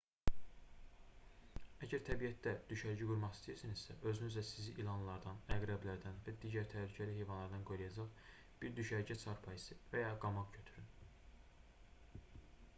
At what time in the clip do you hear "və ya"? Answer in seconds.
9.93-10.09